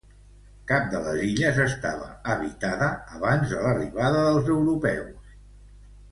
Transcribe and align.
Cap 0.69 0.85
de 0.93 0.99
les 1.07 1.19
illes 1.25 1.59
estava 1.65 2.07
habitada 2.35 2.87
abans 3.17 3.51
de 3.55 3.59
l'arribada 3.65 4.23
dels 4.29 4.49
europeus. 4.55 5.37